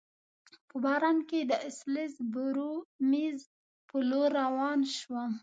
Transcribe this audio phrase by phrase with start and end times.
[0.69, 3.39] په باران کي د اسلز بورومیز
[3.87, 5.31] په لور روان شوم.